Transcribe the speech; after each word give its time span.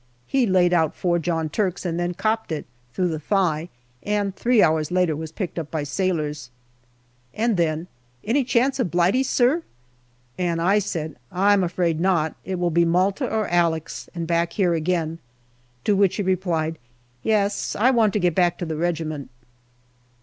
He 0.25 0.47
laid 0.47 0.73
out 0.73 0.95
four 0.95 1.19
John 1.19 1.47
Turks 1.47 1.85
and 1.85 1.99
then" 1.99 2.13
copped 2.15 2.51
it" 2.51 2.65
through 2.91 3.09
the 3.09 3.19
thigh, 3.19 3.69
and 4.01 4.35
three 4.35 4.63
hours 4.63 4.91
afterwards 4.91 5.19
was 5.19 5.31
picked 5.31 5.59
up 5.59 5.69
by 5.69 5.83
sailors. 5.83 6.49
3 7.35 7.45
34 7.45 7.45
GALLIPOLI 7.45 7.45
DIARY 7.45 7.45
And 7.45 7.57
then," 7.79 7.87
Any 8.31 8.43
chance 8.43 8.79
of 8.79 8.89
Blighty, 8.89 9.21
sir?" 9.21 9.61
and 10.39 10.59
I 10.59 10.79
said, 10.79 11.17
"I'm 11.31 11.63
afraid 11.63 11.99
not; 11.99 12.35
it 12.43 12.57
will 12.57 12.71
be 12.71 12.83
Malta 12.83 13.29
or 13.31 13.47
Alex, 13.49 14.09
and 14.15 14.25
back 14.25 14.53
here 14.53 14.73
again," 14.73 15.19
to 15.83 15.95
which 15.95 16.15
he 16.15 16.23
replied," 16.23 16.79
Yes; 17.21 17.75
I 17.75 17.91
want 17.91 18.13
to 18.13 18.19
get 18.19 18.33
back 18.33 18.57
to 18.57 18.65
the 18.65 18.77
regiment." 18.77 19.29